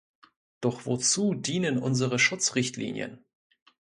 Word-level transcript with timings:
Doch 0.61 0.87
wozu 0.87 1.35
dienen 1.35 1.77
unsere 1.77 2.17
Schutzrichtlinien? 2.17 3.23